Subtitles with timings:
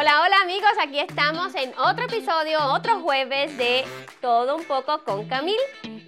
[0.00, 3.84] Hola, hola amigos, aquí estamos en otro episodio, otro jueves de
[4.22, 5.58] Todo un poco con Camil.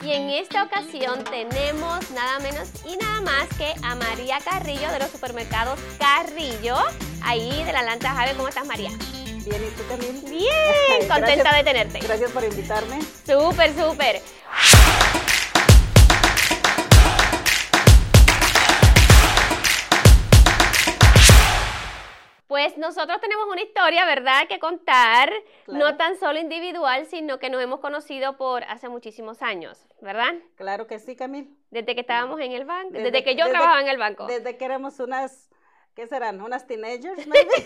[0.03, 4.99] Y en esta ocasión tenemos nada menos y nada más que a María Carrillo de
[4.99, 6.77] los supermercados Carrillo,
[7.23, 8.33] ahí de la Lanta Jave.
[8.33, 8.89] ¿Cómo estás, María?
[8.89, 10.25] Bien, ¿y tú también?
[10.25, 11.99] Bien, contenta Gracias- de tenerte.
[11.99, 12.99] Gracias por invitarme.
[13.27, 14.23] Súper, súper.
[22.53, 25.33] Pues nosotros tenemos una historia, ¿verdad?, que contar,
[25.69, 30.35] no tan solo individual, sino que nos hemos conocido por hace muchísimos años, ¿verdad?
[30.57, 31.49] Claro que sí, Camil.
[31.71, 34.27] Desde que estábamos en el banco, desde, Desde- que yo desde- trabajaba en el banco.
[34.27, 35.49] Desde que éramos unas,
[35.95, 36.43] ¿qué serán?
[36.43, 37.65] Unas teenagers, maybe?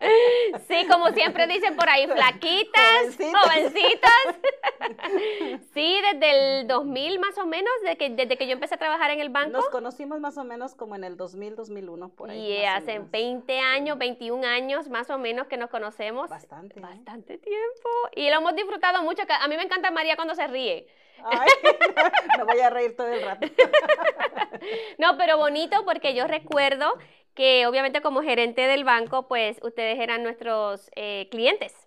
[0.68, 3.42] Sí, como siempre dicen por ahí, flaquitas, Jovencitas.
[3.42, 4.36] jovencitas.
[5.74, 9.10] Sí, desde el 2000 más o menos, desde que, desde que yo empecé a trabajar
[9.10, 9.50] en el banco.
[9.50, 12.52] Nos conocimos más o menos como en el 2000, 2001, por ahí.
[12.52, 13.10] Y hace menos.
[13.10, 16.30] 20 años, 21 años más o menos que nos conocemos.
[16.30, 16.78] Bastante.
[16.78, 16.82] ¿eh?
[16.82, 17.88] Bastante tiempo.
[18.14, 19.22] Y lo hemos disfrutado mucho.
[19.28, 20.86] A mí me encanta María cuando se ríe.
[21.24, 21.48] Ay,
[22.38, 23.46] me voy a reír todo el rato.
[24.98, 26.92] No, pero bonito porque yo recuerdo
[27.36, 31.86] que obviamente como gerente del banco, pues ustedes eran nuestros eh, clientes.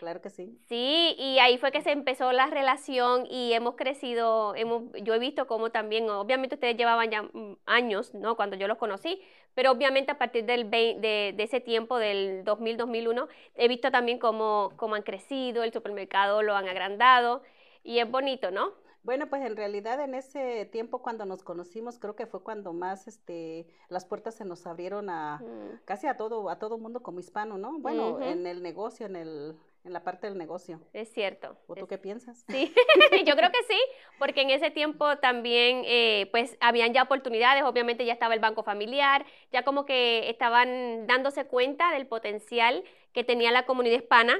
[0.00, 0.58] Claro que sí.
[0.68, 5.20] Sí, y ahí fue que se empezó la relación y hemos crecido, hemos, yo he
[5.20, 8.34] visto cómo también, obviamente ustedes llevaban ya mm, años, ¿no?
[8.34, 9.22] Cuando yo los conocí,
[9.54, 14.72] pero obviamente a partir del de, de ese tiempo, del 2000-2001, he visto también cómo,
[14.76, 17.42] cómo han crecido, el supermercado lo han agrandado
[17.84, 18.72] y es bonito, ¿no?
[19.02, 23.08] Bueno, pues en realidad en ese tiempo cuando nos conocimos, creo que fue cuando más
[23.08, 25.80] este, las puertas se nos abrieron a Mm.
[25.84, 27.78] casi a todo, a todo mundo como hispano, ¿no?
[27.80, 30.80] Bueno, en el negocio, en el, en la parte del negocio.
[30.92, 31.56] Es cierto.
[31.66, 32.44] ¿O tú es- qué piensas?
[32.48, 32.72] Sí,
[33.26, 33.80] yo creo que sí,
[34.20, 38.62] porque en ese tiempo también, eh, pues, habían ya oportunidades, obviamente ya estaba el banco
[38.62, 44.38] familiar, ya como que estaban dándose cuenta del potencial que tenía la comunidad hispana,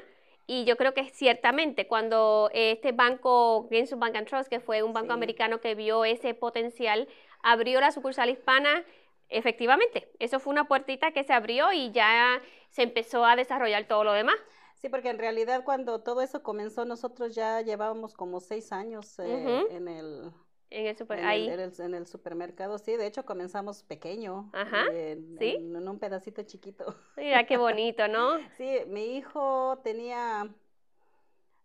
[0.54, 4.92] y yo creo que ciertamente cuando este banco, Greensill Bank and Trust, que fue un
[4.92, 5.14] banco Sí.
[5.14, 7.08] americano que vio ese potencial,
[7.42, 8.84] abrió la sucursal hispana,
[9.30, 14.04] efectivamente, eso fue una puertita que se abrió y ya se empezó a desarrollar todo
[14.04, 14.36] lo demás.
[14.74, 19.64] Sí, porque en realidad cuando todo eso comenzó, nosotros ya llevábamos como seis años eh,
[19.70, 20.32] en el,
[20.74, 21.48] En el super, en, ahí.
[21.48, 22.78] el, en el- en el supermercado.
[22.78, 25.56] Sí, de hecho comenzamos pequeño, Ajá, en, ¿sí?
[25.56, 26.94] en- un pedacito chiquito.
[27.16, 28.38] Mira qué bonito, ¿no?
[28.56, 30.48] Sí, mi hijo tenía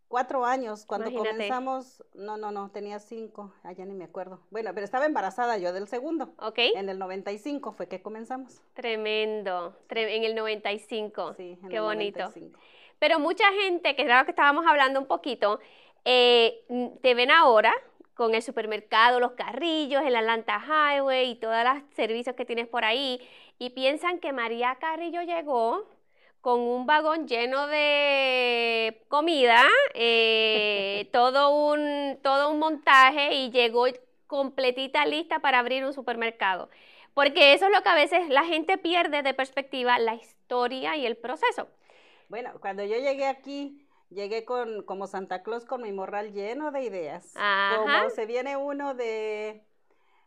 [0.08, 1.36] cuatro años cuando Imagínate.
[1.36, 2.04] comenzamos.
[2.14, 3.54] No, no, no, tenía cinco.
[3.64, 4.42] Ah, ya ni me acuerdo.
[4.52, 6.34] Bueno, pero estaba embarazada yo del segundo.
[6.40, 6.60] ¿Ok?
[6.76, 8.62] En el 95 fue que comenzamos.
[8.74, 9.76] Tremendo.
[9.90, 11.34] Tre- en el 95.
[11.36, 12.20] Sí, en Qué el bonito.
[12.20, 12.60] 95.
[13.00, 15.60] Pero mucha gente, que era lo que estábamos hablando un poquito,
[16.06, 16.64] eh,
[17.02, 17.74] te ven ahora
[18.18, 22.84] con el supermercado, los carrillos, el Atlanta Highway y todos los servicios que tienes por
[22.84, 23.22] ahí
[23.60, 25.88] y piensan que María Carrillo llegó
[26.42, 29.64] con un vagón lleno de comida,
[29.94, 33.86] eh, todo, un, todo un montaje y llegó
[34.26, 36.70] completita lista para abrir un supermercado.
[37.14, 41.06] Porque eso es lo que a veces la gente pierde de perspectiva, la historia y
[41.06, 41.68] el proceso.
[42.30, 46.84] Bueno, cuando yo llegué aquí, llegué con como Santa Claus con mi morral lleno de
[46.84, 47.34] ideas.
[47.36, 47.78] Ajá.
[47.78, 49.64] Como se viene uno de,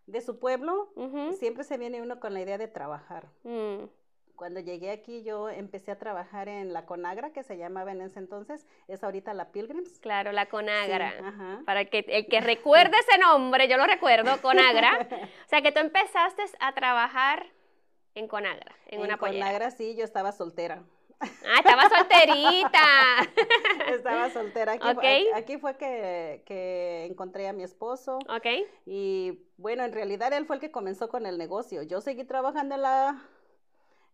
[0.06, 0.92] de su pueblo,
[1.38, 3.28] siempre se viene uno con la idea de trabajar.
[3.44, 3.84] Mm,
[4.36, 8.18] Cuando llegué aquí, yo empecé a trabajar en la Conagra, que se llamaba en ese
[8.18, 9.98] entonces, es ahorita la Pilgrims.
[10.00, 11.08] claro, la Sí, Conagra.
[11.22, 11.62] ajá.
[11.66, 15.08] Para que, el que recuerde ese nombre, yo lo recuerdo, Conagra.
[15.44, 17.46] O sea, que tú empezaste a trabajar
[18.14, 19.46] en Conagra, en, una pollera.
[19.46, 20.82] Conagra sí, yo estaba soltera.
[21.20, 22.82] Ah, estaba solterita.
[23.94, 24.72] estaba soltera.
[24.72, 24.94] Aquí, Ok.
[25.00, 28.18] fue, aquí- fue que, que encontré a mi esposo.
[28.28, 28.46] ok,
[28.86, 31.82] Y bueno, en realidad él fue el que comenzó con el negocio.
[31.82, 33.22] Yo seguí trabajando en la,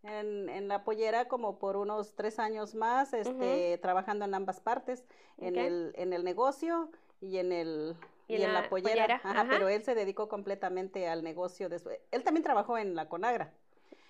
[0.03, 5.05] en, en la pollera como por unos tres años más, este, trabajando en ambas partes,
[5.39, 6.91] en, el, en el negocio
[7.21, 7.97] y en el
[8.29, 8.91] Y y en la la pollera.
[8.95, 9.47] pollera, Ajá, ajá.
[9.51, 11.69] pero él se dedicó completamente al negocio.
[11.69, 13.53] De su- Él también trabajó en la Conagra.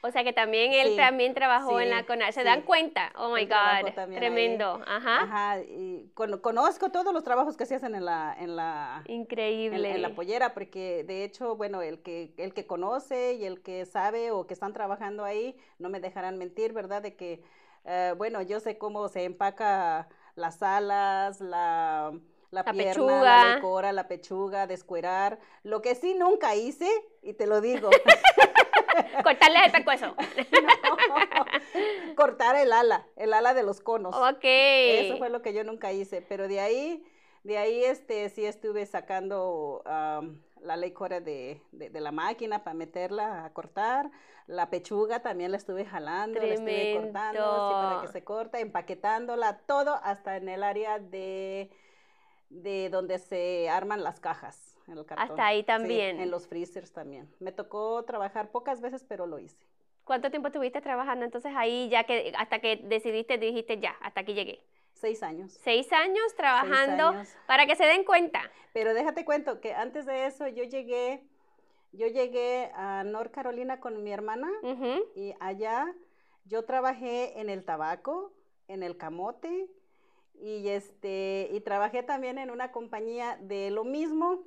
[0.03, 2.33] O sea que también él Sí, también trabajó en la Conagra.
[2.33, 2.47] ¿Se sí.
[2.47, 3.13] dan cuenta?
[3.17, 3.93] Oh my God, ahí.
[4.15, 4.81] tremendo.
[4.87, 9.03] Ajá, Ajá, y con- conozco todos los trabajos que se hacen en la, en la,
[9.07, 9.91] en, increíble.
[9.91, 13.85] en la pollera, porque de hecho, bueno, el que, el que conoce y el que
[13.87, 17.03] sabe o que están trabajando ahí, no me dejarán mentir, ¿verdad?
[17.03, 17.43] De que,
[17.85, 22.13] eh, bueno, yo sé cómo se empaca las alas, la,
[22.51, 23.23] la, La pierna, pechuga.
[23.47, 25.39] la lecora, la pechuga, descuerar.
[25.63, 26.89] Lo que sí nunca hice,
[27.23, 27.89] y te lo digo,
[29.25, 30.15] Cortarles el pescuezo.
[32.17, 34.15] cortar el ala, el ala de los conos.
[34.15, 34.45] ok.
[34.45, 37.05] Eso fue lo que yo nunca hice, pero de ahí,
[37.45, 39.83] de ahí este, sí estuve sacando
[40.61, 44.11] la licora de, de, de la máquina para meterla a cortar.
[44.47, 49.59] La pechuga también la estuve jalando, la estuve cortando así para que se corte, empaquetándola,
[49.67, 51.69] todo hasta en el área de,
[52.51, 54.76] de donde se arman las cajas.
[54.87, 55.31] En el cartón.
[55.31, 56.17] Hasta ahí también.
[56.17, 57.29] Sí, en los freezers también.
[57.41, 59.67] Me tocó trabajar pocas veces, pero lo hice.
[60.05, 64.35] ¿Cuánto tiempo estuviste trabajando entonces ahí ya que hasta que decidiste, dijiste ya, hasta aquí
[64.35, 64.61] llegué?
[64.93, 65.53] Seis años.
[65.63, 67.37] Seis años trabajando Seis años.
[67.47, 68.41] para que se den cuenta.
[68.73, 71.25] Pero déjate cuento que antes de eso yo llegué,
[71.93, 75.05] yo llegué a North Carolina con mi hermana uh -huh.
[75.17, 75.93] y allá
[76.45, 78.33] yo trabajé en el tabaco,
[78.69, 79.69] en el camote
[80.41, 84.45] y este y trabajé también en una compañía de lo mismo,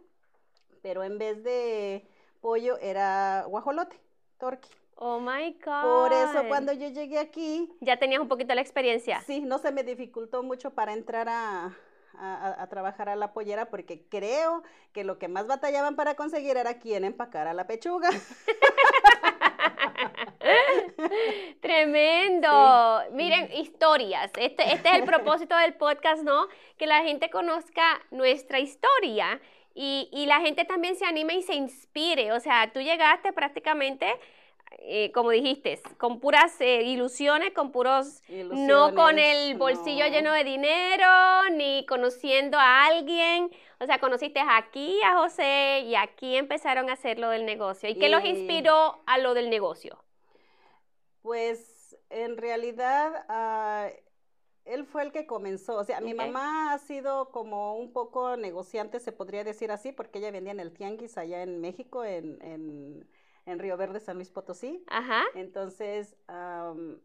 [0.82, 2.06] pero en vez de
[2.42, 4.00] pollo era guajolote,
[4.38, 4.70] torque.
[4.96, 5.82] Oh my God.
[5.82, 7.72] Por eso cuando yo llegué aquí.
[7.80, 9.22] Ya tenías un poquito la experiencia.
[9.22, 11.74] Sí, no se me dificultó mucho para entrar a,
[12.18, 14.62] a, a, trabajar a la pollera porque creo
[14.92, 18.10] que lo que más batallaban para conseguir era quien empacara la pechuga.
[21.62, 23.02] Tremendo.
[23.08, 23.14] Sí.
[23.14, 24.30] Miren, historias.
[24.38, 26.48] Este, este es el propósito del podcast, ¿no?
[26.78, 29.40] Que la gente conozca nuestra historia
[29.82, 32.34] y, y la gente también se anime y se inspire.
[32.34, 34.08] O sea, tú llegaste prácticamente
[34.80, 40.12] eh, como dijiste, con puras eh, ilusiones, con puros, ilusiones, no con el bolsillo no.
[40.12, 43.50] lleno de dinero, ni conociendo a alguien.
[43.80, 47.90] O sea, conociste aquí a José y aquí empezaron a hacer lo del negocio.
[47.90, 48.12] ¿Y qué y...
[48.12, 50.04] los inspiró a lo del negocio?
[51.22, 54.09] Pues en realidad uh,
[54.70, 55.78] él fue el que comenzó.
[55.78, 56.08] O sea, okay.
[56.08, 60.52] mi mamá ha sido como un poco negociante, se podría decir así, porque ella vendía
[60.52, 63.08] en el Tianguis allá en México, en, en
[63.50, 64.84] en Río Verde, San Luis Potosí.
[64.88, 65.24] Ajá.
[65.34, 66.98] Entonces, um,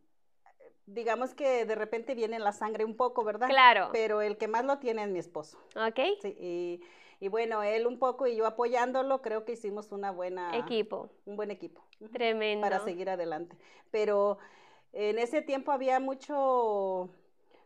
[0.87, 3.49] digamos que de repente viene en la sangre un poco, ¿verdad?
[3.49, 3.89] Claro.
[3.93, 5.59] Pero el que más lo tiene es mi esposo.
[5.75, 6.01] Ok.
[6.21, 6.81] Sí, y,
[7.21, 10.57] y, bueno, él un poco y yo apoyándolo, creo que hicimos una buena...
[10.57, 11.11] Equipo.
[11.25, 11.83] Un buen equipo.
[12.13, 12.63] Tremendo.
[12.63, 13.57] Para seguir adelante.
[13.91, 14.39] Pero
[14.93, 17.09] en ese tiempo había mucho,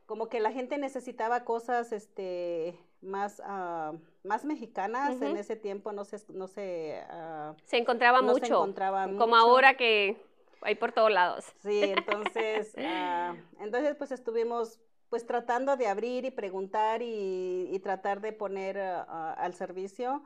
[0.09, 5.31] como que la gente necesitaba cosas, este más, uh, más mexicanas uh -huh.
[5.31, 9.27] en ese tiempo no se, no se, uh, se encontraba no mucho, se encontraba como
[9.27, 9.37] mucho.
[9.37, 10.17] ahora que
[10.63, 11.45] hay por todos lados.
[11.63, 18.23] Sí, entonces, uh, entonces pues estuvimos pues tratando de abrir y preguntar y, y tratar
[18.23, 20.23] de poner al servicio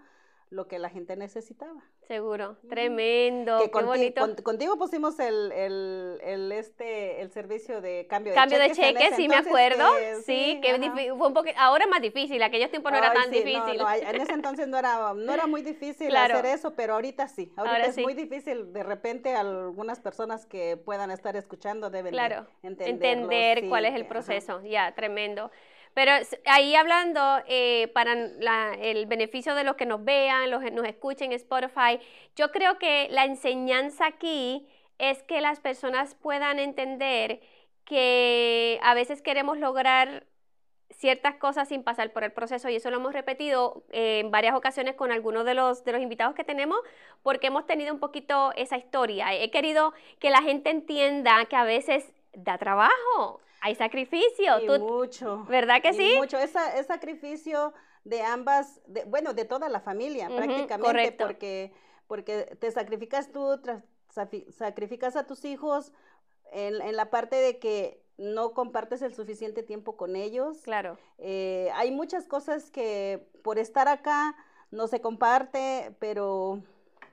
[0.52, 1.82] lo que la gente necesitaba.
[2.06, 4.20] Seguro, tremendo, que qué bonito.
[4.20, 8.76] Con, contigo pusimos el, el, el, este, el servicio de cambio de cambio cheques.
[8.76, 9.84] de cheques, sí entonces, me acuerdo.
[9.99, 13.12] Que, sí, sí, que fue un poco, ahora es más difícil, aquellos tiempos no era
[13.14, 13.78] tan sí, difícil.
[13.78, 16.34] No, no, en ese entonces no era, no era muy difícil Claro.
[16.38, 17.50] hacer eso, pero ahorita sí.
[17.56, 18.02] Ahorita Ahora es sí.
[18.02, 18.72] muy difícil.
[18.72, 24.08] De repente algunas personas que puedan estar escuchando deben Claro, entender cuál es el ajá.
[24.10, 25.50] proceso, ya, tremendo.
[25.94, 26.12] Pero
[26.47, 30.87] ahí hablando, eh, para la- el beneficio de los que nos vean, los que nos
[30.87, 31.99] escuchen en Spotify,
[32.37, 34.67] yo creo que la enseñanza aquí
[34.99, 37.41] es que las personas puedan entender
[37.85, 40.27] que a veces queremos lograr
[40.91, 44.55] ciertas cosas sin pasar por el proceso y eso lo hemos repetido eh, en varias
[44.55, 46.79] ocasiones con algunos de los, de los invitados que tenemos
[47.23, 49.35] porque hemos tenido un poquito esa historia.
[49.35, 54.61] He querido que la gente entienda que a veces da trabajo, hay sacrificio.
[54.61, 55.44] Y Tú- mucho.
[55.49, 56.14] ¿Verdad que y sí?
[56.19, 56.37] Mucho.
[56.37, 57.73] Esa, es sacrificio
[58.05, 61.26] de ambas, de, bueno, de toda la familia Ujú, prácticamente, correcto.
[61.26, 61.73] porque,
[62.09, 63.61] porque te sacrificas tú,
[64.50, 65.93] sacrificas a tus hijos
[66.50, 70.58] en, en la parte de que no compartes el suficiente tiempo con ellos.
[70.63, 74.34] Claro, Eh, hay muchas cosas que por estar acá
[74.72, 76.60] no se comparte, pero,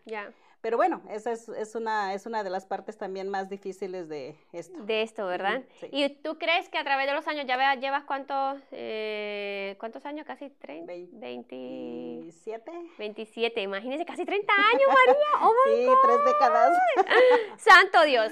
[0.05, 0.33] ya.
[0.61, 4.35] Pero bueno, esa es, es, una, es una de las partes también más difíciles de
[4.51, 4.77] esto.
[4.83, 5.63] De esto, ¿verdad?
[5.79, 5.87] Sí.
[5.91, 10.25] ¿Y tú crees que a través de los años ya llevas cuántos, eh, cuántos años?
[10.27, 12.71] Casi 30, Vein- 20, ¿Y siete?
[12.97, 15.15] 27, imagínense, casi 30 años, María.
[15.41, 16.77] Oh my Sí, tres décadas.
[17.57, 18.31] Santo Dios.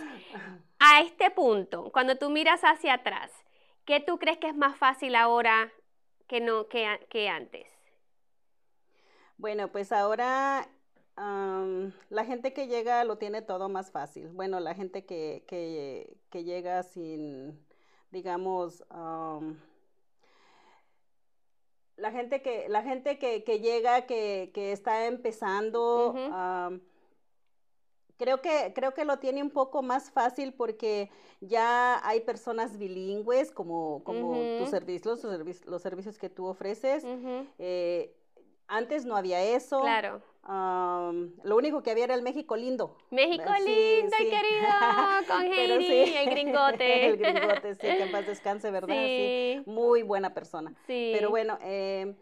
[0.80, 3.32] A este punto, cuando tú miras hacia atrás,
[3.86, 5.72] ¿qué tú crees que es más fácil ahora
[6.28, 7.68] que, no, que, que antes?
[9.38, 10.68] Bueno, pues ahora
[11.18, 14.30] am, la gente que llega lo tiene todo más fácil.
[14.30, 17.60] Bueno, la gente que, que, que llega sin,
[18.12, 19.60] digamos, am,
[21.98, 26.14] la gente que, la gente que, que llega, que, que está empezando,
[28.18, 31.10] creo que, creo que lo tiene un poco más fácil porque
[31.42, 34.58] ya hay personas bilingües como, como Ujú.
[34.60, 37.04] tus servicios, los, servi- los servicios que tú ofreces.
[37.58, 38.16] Eh,
[38.68, 39.82] antes no había eso.
[39.82, 40.22] Claro.
[40.50, 42.96] Am, lo único que había era el México lindo.
[43.12, 44.68] México Sí, lindo y querido,
[45.28, 46.16] con Heidi, sí.
[46.16, 47.06] el gringote.
[47.08, 48.96] el gringote, sí, que en paz descanse, ¿verdad?
[48.96, 49.62] Sí.
[49.66, 50.74] Muy buena persona.
[50.88, 51.12] Sí.
[51.14, 52.16] Pero bueno, eh,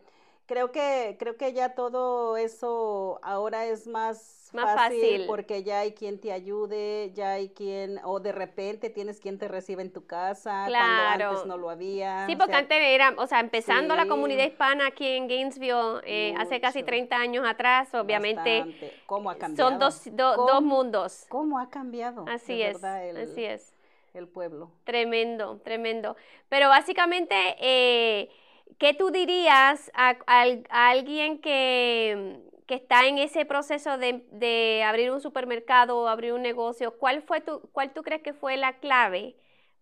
[0.45, 5.23] creo que creo que ya todo eso ahora es más, Más fácil, fácil.
[5.27, 9.47] porque ya hay quien te ayude, ya hay quien o de repente tienes quien te
[9.47, 11.29] recibe en tu casa cuando Claro.
[11.29, 12.25] antes no lo había.
[12.27, 16.33] Sí, porque sea, antes era, o sea, empezando la comunidad hispana aquí en Gainesville eh,
[16.37, 16.87] hace casi Mucho.
[16.87, 18.93] 30 años atrás, obviamente bastante.
[19.07, 19.69] ¿Cómo ha cambiado?
[19.71, 21.25] son dos, do- ¿Cómo- dos mundos.
[21.29, 22.25] ¿Cómo ha cambiado?
[22.27, 23.73] Así es, verdad, el, así es.
[24.13, 24.69] el pueblo.
[24.85, 26.15] Tremendo, tremendo.
[26.49, 28.29] Pero básicamente, eh,
[28.77, 34.83] ¿qué tú dirías a, al- a alguien que, que está en ese proceso de, de
[34.83, 36.97] abrir un supermercado o abrir un negocio?
[36.97, 39.35] ¿Cuál, fue tu, ¿Cuál tú crees que fue la clave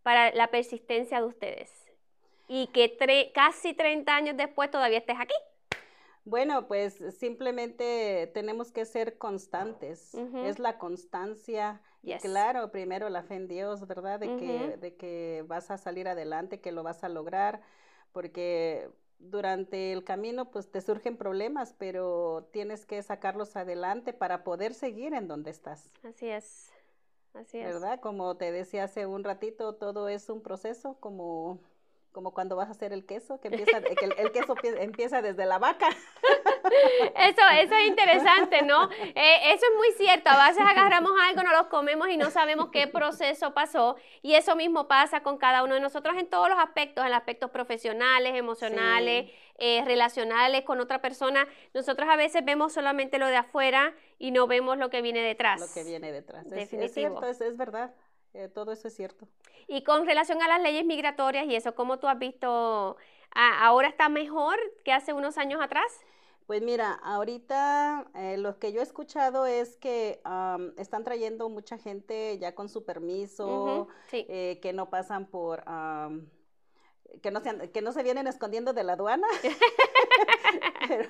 [0.04, 1.72] para la persistencia de ustedes?
[2.48, 5.34] Y que tre- casi 30 años después todavía estés aquí.
[6.26, 10.16] Bueno, pues simplemente tenemos que ser constantes.
[10.44, 11.82] Es la constancia.
[12.02, 12.22] Y Yes.
[12.22, 14.20] claro, primero la fe en Dios, ¿verdad?
[14.20, 17.62] De que, de que vas a salir adelante, que lo vas a lograr,
[18.14, 18.90] porque
[19.20, 25.14] durante el camino pues te surgen problemas, pero tienes que sacarlos adelante para poder seguir
[25.14, 26.72] en donde estás, Así es,
[27.34, 27.66] así es.
[27.66, 28.00] ¿verdad?
[28.00, 31.60] Como te decía hace un ratito, todo es un proceso, como,
[32.12, 35.22] como cuando vas a hacer el queso, que empieza, que el, el queso pie- empieza
[35.22, 35.88] desde la vaca.
[37.16, 38.90] Eso, eso es interesante, ¿no?
[38.92, 40.30] Eh, eso es muy cierto.
[40.30, 43.96] A veces agarramos algo, nos lo comemos y no sabemos qué proceso pasó.
[44.22, 47.18] Y eso mismo pasa con cada uno de nosotros en todos los aspectos, en los
[47.18, 51.48] aspectos profesionales, emocionales, eh, relacionales con otra persona.
[51.74, 55.60] Nosotros a veces vemos solamente lo de afuera y no vemos lo que viene detrás.
[55.62, 56.46] lo que viene detrás.
[56.48, 56.94] Es- Es, Definitivo.
[57.22, 57.94] cierto, es, es verdad.
[58.34, 59.28] Eh, todo eso es cierto.
[59.68, 62.98] Y con relación a las leyes migratorias y eso, ¿cómo tú has visto?
[63.36, 66.00] ¿Ahora está mejor que hace unos años atrás?
[66.46, 71.78] Pues mira, ahorita eh, lo que yo he escuchado es que am, están trayendo mucha
[71.78, 74.26] gente ya con su permiso, sí.
[74.28, 76.28] eh, que no pasan por, am,
[77.22, 79.28] que no se, que no se vienen escondiendo de la aduana.
[80.88, 81.10] pero,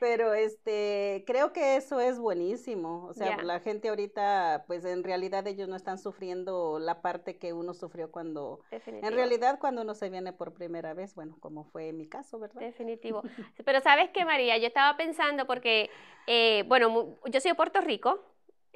[0.00, 3.06] pero, este, creo que eso es buenísimo.
[3.06, 7.52] O sea, la gente ahorita, pues en realidad ellos no están sufriendo la parte que
[7.52, 9.08] uno sufrió cuando, Definitivo.
[9.08, 12.60] en realidad cuando uno se viene por primera vez, bueno, como fue mi caso, ¿verdad?
[12.60, 13.22] Definitivo.
[13.64, 15.90] Pero sabes qué, María, yo estaba pensando porque,
[16.26, 18.20] eh, bueno, yo soy de Puerto Rico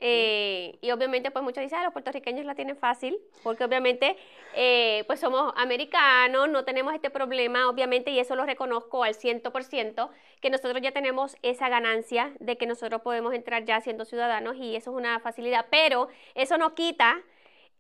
[0.03, 4.17] eh, y obviamente pues muchos dicen, ah, los puertorriqueños la tienen fácil, porque obviamente
[4.55, 10.11] eh, pues somos americanos, no tenemos este problema, obviamente, y eso lo reconozco al 100%,
[10.41, 14.75] que nosotros ya tenemos esa ganancia de que nosotros podemos entrar ya siendo ciudadanos y
[14.75, 17.21] eso es una facilidad, pero eso no quita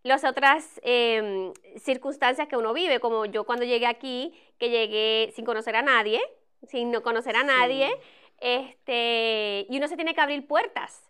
[0.02, 5.44] las otras em, circunstancias que uno vive, como yo cuando llegué aquí, que llegué sin
[5.44, 6.20] conocer a nadie,
[6.68, 7.46] sin no conocer a Sí.
[7.46, 7.90] nadie,
[8.40, 11.09] este, y uno se tiene que abrir puertas.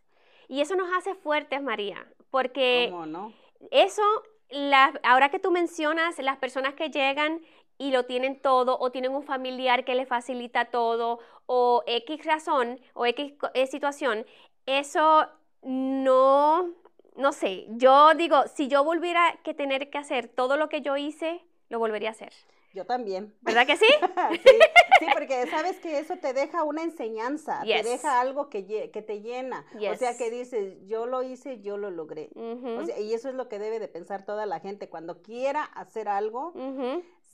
[0.50, 3.32] Y eso nos hace fuertes, María, porque ¿Cómo no?
[3.70, 4.02] eso,
[4.50, 7.40] la- ahora que tú mencionas, las personas que llegan
[7.78, 12.80] y lo tienen todo, o tienen un familiar que les facilita todo, o X razón,
[12.94, 14.26] o X eh, situación,
[14.66, 15.28] eso
[15.62, 16.74] no,
[17.14, 20.96] no sé, yo digo, si yo volviera que tener que hacer todo lo que yo
[20.96, 22.32] hice, lo volvería a hacer.
[22.72, 23.34] Yo también.
[23.40, 23.86] ¿Verdad que sí?
[24.44, 24.58] sí,
[25.00, 27.82] sí, porque sabes que eso te deja una enseñanza, Yes.
[27.82, 29.64] te deja algo que, que te llena.
[29.74, 32.30] O sea, que dices, yo lo hice, yo lo logré.
[32.34, 34.88] Ujú, O sea, y eso es lo que debe de pensar toda la gente.
[34.88, 36.52] Cuando quiera hacer algo,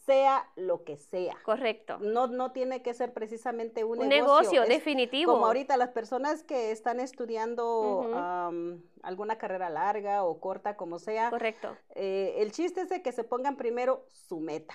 [0.06, 1.36] sea lo que sea.
[1.44, 1.98] Correcto.
[1.98, 5.32] No, no tiene que ser precisamente un, Un negocio, es definitivo.
[5.32, 11.28] Como ahorita las personas que están estudiando am, alguna carrera larga o corta, como sea,
[11.30, 11.76] Correcto.
[11.94, 14.74] eh, el chiste es de que se pongan primero su meta.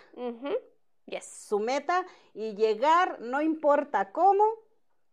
[1.06, 1.26] Yes.
[1.26, 4.44] su meta y llegar, no importa cómo,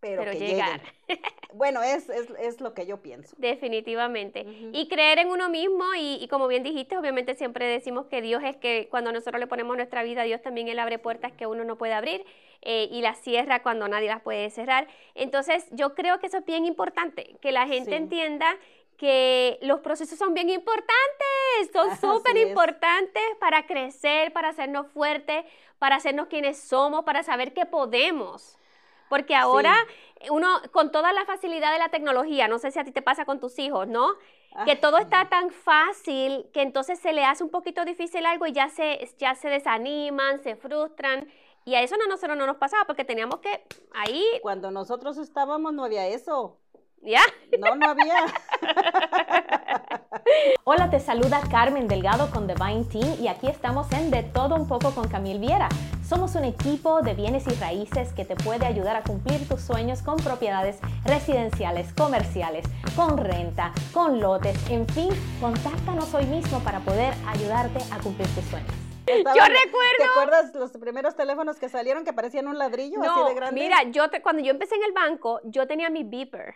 [0.01, 0.81] pero, Pero que llegar.
[1.09, 1.23] lleguen.
[1.55, 3.35] Bueno, es, es, es lo que yo pienso.
[3.39, 4.47] Definitivamente.
[4.73, 8.43] Y creer en uno mismo y, y como bien dijiste, obviamente siempre decimos que Dios
[8.45, 11.47] es que cuando nosotros le ponemos nuestra vida a Dios también Él abre puertas que
[11.47, 12.25] uno no puede abrir
[12.63, 14.87] eh, y las cierra cuando nadie las puede cerrar.
[15.15, 17.97] Entonces yo creo que eso es bien importante, que la gente Sí.
[17.97, 18.57] entienda
[18.99, 22.49] que los procesos son bien importantes, son súper es.
[22.49, 25.45] importantes para crecer, para hacernos fuertes,
[25.79, 28.58] para hacernos quienes somos, para saber que podemos.
[29.09, 29.75] Porque ahora
[30.31, 33.25] uno, con toda la facilidad de la tecnología, no sé si a ti te pasa
[33.25, 34.09] con tus hijos, ¿no?
[34.65, 38.47] Que Ah, todo está tan fácil que entonces se le hace un poquito difícil algo
[38.47, 41.29] y ya se, ya se desaniman, se frustran.
[41.65, 43.63] Y a eso no, nosotros no nos pasaba porque teníamos que
[43.95, 46.57] ahí, Cuando nosotros estábamos no había eso.
[47.03, 47.21] ¿ya?
[47.59, 48.25] No, no había.
[50.65, 54.67] Hola, te saluda Carmen Delgado con Divine Team y aquí estamos en De Todo Un
[54.67, 55.69] poco con Camil Viera.
[56.09, 60.01] Somos un equipo de bienes y raíces que te puede ayudar a cumplir tus sueños
[60.01, 62.65] con propiedades residenciales, comerciales,
[62.97, 68.45] con renta, con lotes, en fin, contáctanos hoy mismo para poder ayudarte a cumplir tus
[68.45, 68.73] sueños.
[69.07, 69.99] yo recuerdo.
[69.99, 73.61] ¿Te acuerdas los primeros teléfonos que salieron que parecían un ladrillo así de grande?
[73.61, 76.55] Mira, yo cuando yo empecé en el banco, yo tenía mi beeper.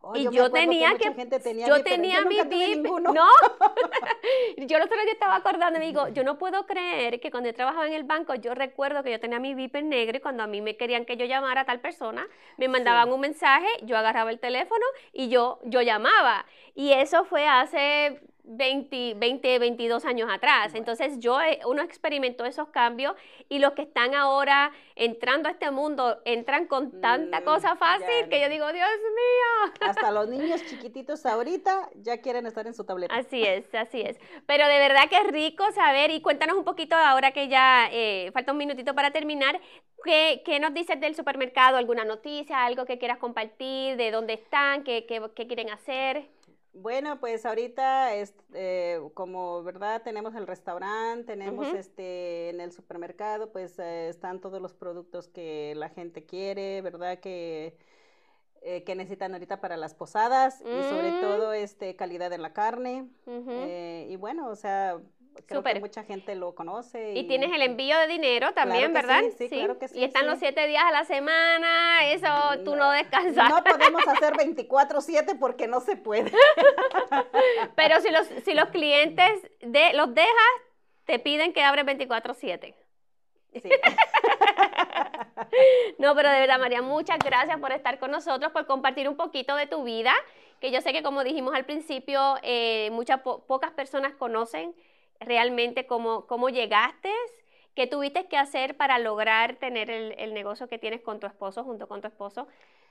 [0.00, 2.36] Oh, y yo que tenía que, gente tenía yo tenía yo mi
[2.74, 3.12] ninguno.
[3.12, 3.26] No,
[4.56, 7.54] yo el otro día estaba acordando me digo, yo no puedo creer que cuando yo
[7.54, 10.46] trabajaba en el banco, yo recuerdo que yo tenía mi beeper negro y cuando a
[10.46, 12.26] mí me querían que yo llamara a tal persona,
[12.56, 16.46] me mandaban un mensaje, yo agarraba el teléfono y yo, yo llamaba.
[16.74, 20.74] Y eso fue hace 20, 20, 22 años atrás.
[20.74, 23.14] Entonces yo, eh, uno experimentó esos cambios
[23.48, 28.28] y los que están ahora entrando a este mundo entran con tanta Mm, cosa fácil
[28.28, 29.72] que yo digo, Dios mío.
[29.80, 33.14] Hasta los niños chiquititos ahorita ya quieren estar en su tableta.
[33.14, 34.18] Así es, así es.
[34.46, 38.30] Pero de verdad que es rico saber y cuéntanos un poquito ahora que ya eh,
[38.32, 39.60] falta un minutito para terminar.
[40.04, 41.76] ¿Qué, qué nos dices del supermercado?
[41.76, 42.64] ¿Alguna noticia?
[42.64, 43.96] ¿Algo que quieras compartir?
[43.96, 44.84] ¿De dónde están?
[44.84, 46.28] ¿Qué, qué, qué quieren hacer?
[46.74, 53.50] Bueno, pues ahorita, es, eh, como verdad, tenemos el restaurante, tenemos este en el supermercado,
[53.50, 57.76] pues eh, están todos los productos que la gente quiere, verdad que
[58.60, 61.20] eh, que necesitan ahorita para las posadas y sobre Mm.
[61.20, 64.98] todo este calidad en la carne eh, y bueno, o sea,
[65.46, 69.22] creo que mucha gente lo conoce Y tienes el envío de dinero también, Claro ¿verdad?
[69.36, 72.28] sí, sí, claro que sí, Y están los siete días a la semana, eso
[72.64, 73.48] tú no descansas.
[73.48, 76.32] No podemos hacer 24/7 porque no se puede.
[77.76, 80.28] Pero si los, si los clientes de, los dejas,
[81.04, 82.74] te piden que abres 24/7.
[83.54, 83.62] Sí.
[85.98, 89.56] No, pero de verdad, María, muchas gracias por estar con nosotros, por compartir un poquito
[89.56, 90.12] de tu vida,
[90.60, 94.74] que yo sé que como dijimos al principio, eh, muchas po- pocas personas conocen
[95.20, 97.12] realmente cómo, cómo llegaste,
[97.74, 101.64] qué tuviste que hacer para lograr tener el, el negocio que tienes con tu esposo,
[101.64, 102.48] junto con tu esposo.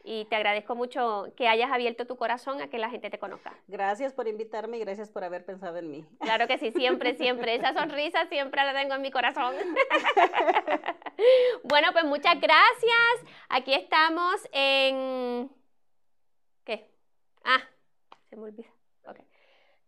[0.10, 3.54] Y te agradezco mucho que hayas abierto tu corazón a que la gente te conozca.
[3.68, 6.06] Gracias por invitarme y gracias por haber pensado en mí.
[6.22, 7.56] Claro que sí, siempre, siempre.
[7.56, 9.54] Esa sonrisa siempre la tengo en mi corazón.
[11.66, 13.34] bueno, pues muchas gracias.
[13.50, 15.52] Aquí estamos en...
[16.64, 16.90] ¿Qué?
[17.44, 17.60] Ah,
[18.30, 18.70] se me olvida.
[19.08, 19.18] Ok.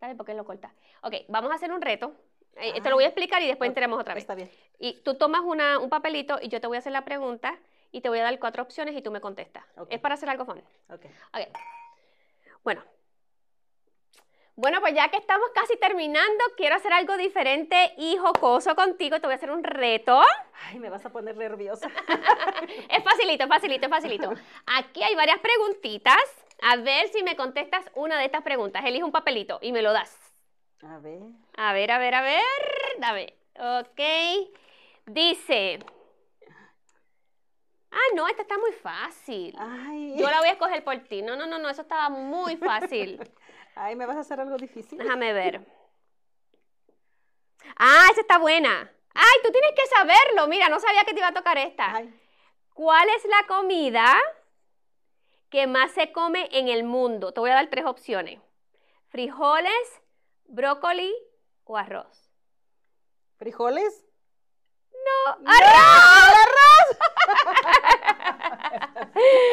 [0.02, 0.74] ¿Sabes por qué lo corta?
[1.02, 2.14] Ok, vamos a hacer un reto.
[2.60, 4.24] Eh, Esto lo voy a explicar y después entremos otra vez.
[4.24, 4.50] Está bien.
[4.80, 7.58] Y tú tomas una, un papelito y yo te voy a hacer la pregunta
[7.92, 9.64] y te voy a dar cuatro opciones y tú me contestas.
[9.90, 10.60] Es para hacer algo fun.
[10.90, 11.06] Ok.
[11.34, 11.58] Ok.
[12.64, 12.84] Bueno.
[14.56, 19.18] Bueno, pues ya que estamos casi terminando, quiero hacer algo diferente y jocoso contigo.
[19.22, 20.22] Te voy a hacer un reto.
[20.68, 21.90] Ay, me vas a poner nerviosa.
[22.90, 24.34] Es facilito, es facilito, es facilito.
[24.66, 26.22] Aquí hay varias preguntitas.
[26.62, 28.84] A ver si me contestas una de estas preguntas.
[28.84, 30.29] Elige un papelito y me lo das.
[30.84, 31.22] A ver.
[31.58, 32.42] A ver, a ver, a ver.
[33.00, 33.34] Dame.
[33.56, 34.00] Ok.
[35.06, 35.80] Dice.
[37.92, 39.56] Ah, no, esta está muy fácil.
[39.58, 40.16] Ay.
[40.18, 41.22] Yo la voy a escoger por ti.
[41.22, 43.20] No, no, no, no, eso estaba muy fácil.
[43.76, 44.98] Ay, ¿me vas a hacer algo difícil?
[44.98, 45.66] Déjame ver.
[47.78, 48.92] Ah, esa está buena.
[49.14, 50.48] Ay, tú tienes que saberlo.
[50.48, 51.96] Mira, no sabía que te iba a tocar esta.
[51.96, 52.14] Ay,
[52.74, 54.18] ¿Cuál es la comida
[55.50, 57.34] que más se come en el mundo?
[57.34, 58.40] Te voy a dar tres opciones.
[59.10, 60.02] Frijoles,
[60.50, 61.14] brócoli
[61.64, 62.30] o arroz.
[63.38, 64.06] ¿Frijoles?
[64.92, 65.50] ¡No!
[65.50, 66.98] ¡Arroz!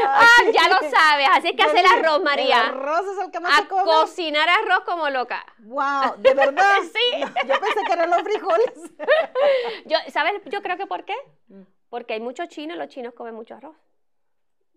[0.03, 1.29] ah, ya lo sabes.
[1.33, 2.67] Así que hacer arroz, El María.
[2.67, 3.85] arroz es el que más A se come.
[3.85, 5.45] cocinar arroz como loca.
[5.59, 6.75] Wow, ¿de verdad?
[6.83, 7.21] Sí.
[7.21, 8.73] No, yo pensé que eran los frijoles.
[9.87, 10.41] Yo, ¿Sabes?
[10.47, 11.15] Yo creo que ¿por qué?
[11.49, 11.63] Mm.
[11.89, 13.77] Porque hay muchos chinos los chinos comen mucho arroz.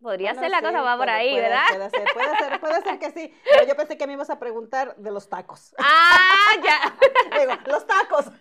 [0.01, 1.63] Podría Bueno, ser la sí, cosa va por ahí, puede- ¿verdad?
[1.69, 3.33] Puede ser, puede ser, puede ser que sí.
[3.51, 5.75] Pero yo pensé que me ibas a preguntar de los tacos.
[5.77, 6.95] Ah, ya.
[7.39, 8.25] Digo, los tacos.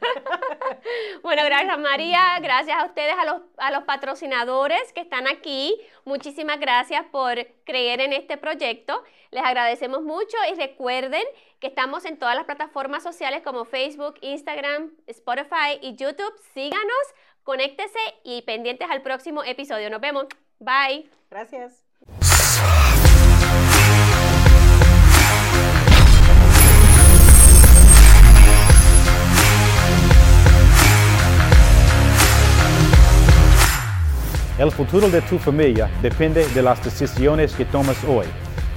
[1.22, 5.76] Bueno, gracias María, gracias a ustedes, a los, a los patrocinadores que están aquí.
[6.04, 9.02] Muchísimas gracias por creer en este proyecto.
[9.30, 11.22] Les agradecemos mucho y recuerden
[11.60, 16.32] que estamos en todas las plataformas sociales como Facebook, Instagram, Spotify y YouTube.
[16.54, 19.90] Síganos, conéctese y pendientes al próximo episodio.
[19.90, 20.26] Nos vemos.
[20.60, 21.08] Bye.
[21.30, 21.84] Gracias.
[34.58, 38.26] El futuro de tu familia depende de las decisiones que tomas hoy.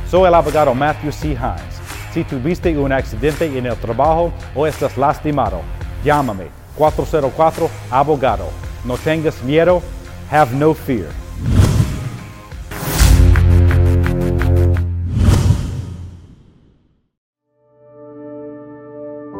[0.07, 1.29] Soy el abogado Matthew C.
[1.29, 1.81] Hines.
[2.13, 5.61] Si tuviste un accidente en el trabajo o estás lastimado,
[6.03, 8.49] llámame 404 abogado.
[8.85, 9.81] No tengas miedo.
[10.29, 11.07] Have no fear.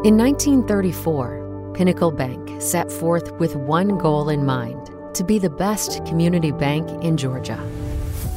[0.04, 6.04] In 1934, Pinnacle Bank set forth with one goal in mind to be the best
[6.06, 7.56] community bank in Georgia.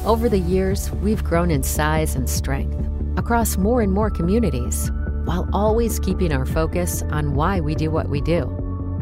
[0.04, 2.78] Over the years, we've grown in size and strength
[3.18, 4.92] across more and more communities
[5.24, 8.44] while always keeping our focus on why we do what we do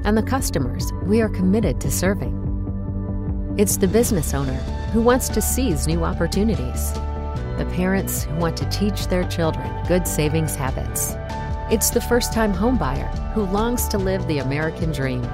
[0.06, 2.32] and the customers we are committed to serving.
[3.58, 4.56] It's the business owner
[4.94, 6.94] who wants to seize new opportunities,
[7.58, 11.14] the parents who want to teach their children good savings habits.
[11.70, 15.24] It's the first time homebuyer who longs to live the American dream,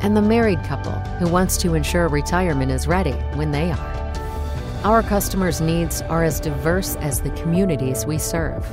[0.00, 4.12] and the married couple who wants to ensure retirement is ready when they are.
[4.84, 8.66] Our customers' needs are as diverse as the communities we serve.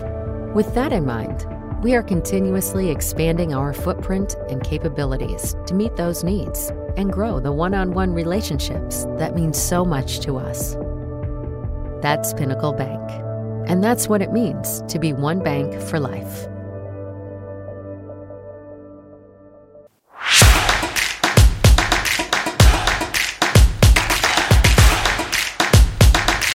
[0.56, 1.46] With that in mind,
[1.84, 7.52] we are continuously expanding our footprint and capabilities to meet those needs and grow the
[7.52, 10.78] one on one relationships that mean so much to us.
[12.02, 13.12] That's Pinnacle Bank.
[13.70, 16.48] And that's what it means to be one bank for life.